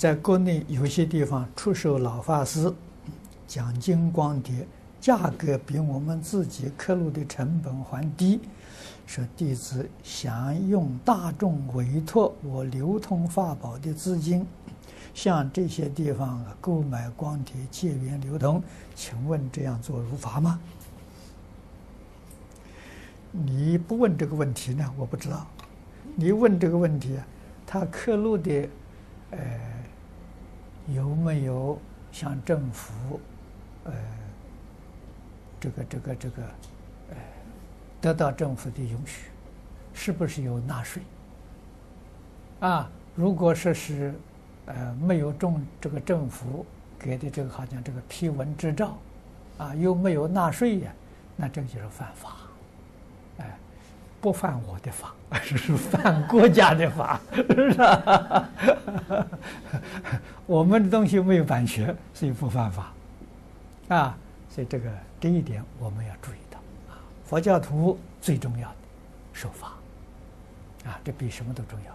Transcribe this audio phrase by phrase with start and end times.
[0.00, 2.72] 在国内有些地方出售老法师
[3.48, 4.64] 讲经光碟，
[5.00, 8.40] 价格比我们自己刻录的成本还低。
[9.08, 14.46] 说弟子想用大众委托我流通法宝的资金，
[15.14, 18.62] 向这些地方购买光碟借缘流通，
[18.94, 20.60] 请问这样做如法吗？
[23.32, 24.88] 你不问这个问题呢？
[24.96, 25.44] 我不知道。
[26.14, 27.18] 你问这个问题，
[27.66, 28.68] 他刻录的，
[29.32, 29.76] 呃。
[30.94, 31.78] 有没有
[32.10, 33.20] 向政府，
[33.84, 33.92] 呃，
[35.60, 36.42] 这个这个这个，
[37.10, 37.16] 呃，
[38.00, 39.30] 得到政府的允许？
[39.92, 41.02] 是不是有纳税？
[42.60, 44.14] 啊，如果说是，
[44.66, 46.64] 呃，没有中这个政府
[46.98, 48.96] 给的这个好像这个批文执照，
[49.58, 50.92] 啊，又没有纳税呀，
[51.36, 52.36] 那这就是犯法，
[53.38, 53.58] 哎。
[54.20, 57.76] 不犯我的法，而是犯国家的法，是不是？
[60.46, 62.92] 我们的东西没有版权，所以不犯法，
[63.88, 64.16] 啊，
[64.50, 66.58] 所以这个这一点我们要注意到
[66.90, 66.98] 啊。
[67.24, 68.74] 佛教徒最重要的
[69.32, 69.68] 守法，
[70.84, 71.92] 啊，这比什么都重要。